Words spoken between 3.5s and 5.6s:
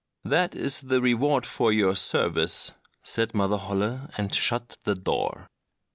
Holle, and shut the door.